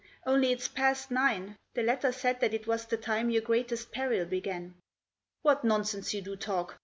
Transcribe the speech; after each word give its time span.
Only 0.25 0.51
it's 0.51 0.67
past 0.67 1.11
nine. 1.11 1.57
The 1.75 1.83
letter 1.83 2.11
said 2.11 2.39
that 2.39 2.55
it 2.55 2.65
was 2.65 2.87
the 2.87 2.97
time 2.97 3.29
your 3.29 3.43
greatest 3.43 3.91
peril 3.91 4.25
began."" 4.25 4.73
What 5.43 5.63
nonsense 5.63 6.11
you 6.11 6.23
do 6.23 6.35
talk 6.35 6.79